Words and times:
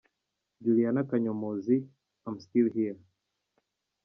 Juliana 0.63 1.01
Kanyomozi– 1.09 1.75
I’m 2.25 2.35
Still 2.45 2.67
Here. 2.75 2.99